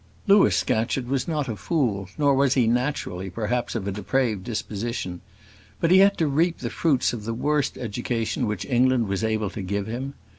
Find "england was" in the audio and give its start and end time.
8.65-9.23